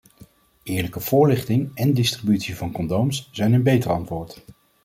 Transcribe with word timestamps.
Eerlijke 0.63 0.99
voorlichting 0.99 1.71
en 1.75 1.93
distributie 1.93 2.55
van 2.55 2.71
condooms 2.71 3.29
zijn 3.31 3.53
een 3.53 3.63
beter 3.63 3.91
antwoord. 3.91 4.41